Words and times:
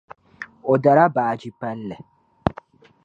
O 0.71 0.73
dala 0.83 1.05
baaji 1.15 1.49
palli. 1.59 1.95